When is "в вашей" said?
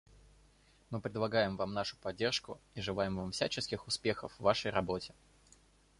4.33-4.71